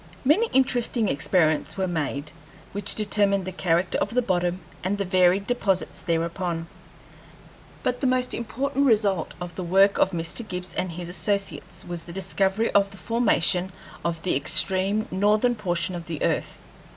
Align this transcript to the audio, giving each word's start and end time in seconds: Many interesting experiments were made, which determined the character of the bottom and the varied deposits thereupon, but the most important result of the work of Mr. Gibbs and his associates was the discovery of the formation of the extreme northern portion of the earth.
Many 0.25 0.47
interesting 0.51 1.07
experiments 1.09 1.77
were 1.77 1.87
made, 1.87 2.31
which 2.71 2.95
determined 2.95 3.45
the 3.45 3.51
character 3.51 3.99
of 3.99 4.15
the 4.15 4.23
bottom 4.23 4.61
and 4.83 4.97
the 4.97 5.05
varied 5.05 5.45
deposits 5.45 5.99
thereupon, 5.99 6.65
but 7.83 7.99
the 8.01 8.07
most 8.07 8.33
important 8.33 8.87
result 8.87 9.35
of 9.39 9.55
the 9.55 9.61
work 9.63 9.99
of 9.99 10.09
Mr. 10.09 10.41
Gibbs 10.47 10.73
and 10.73 10.91
his 10.93 11.07
associates 11.07 11.85
was 11.87 12.05
the 12.05 12.13
discovery 12.13 12.71
of 12.71 12.89
the 12.89 12.97
formation 12.97 13.71
of 14.03 14.23
the 14.23 14.35
extreme 14.35 15.05
northern 15.11 15.53
portion 15.53 15.93
of 15.93 16.07
the 16.07 16.23
earth. 16.23 16.57